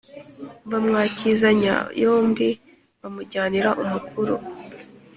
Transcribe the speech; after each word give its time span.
bamwakizanya 0.69 1.73
yombi 2.03 2.49
bamujyanira 3.01 3.69
umukuru 3.83 4.35